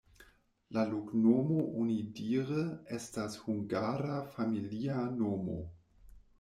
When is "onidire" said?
1.83-2.65